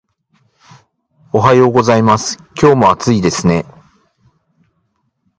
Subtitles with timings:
[1.31, 2.39] おはようございます。
[2.59, 3.65] 今日も暑いですね